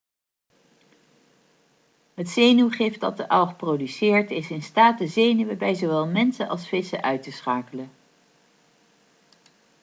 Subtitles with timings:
[2.13, 6.67] het zenuwgif dat de alg produceert is in staat de zenuwen bij zowel mensen als
[6.67, 7.89] vissen uit te uitschakelen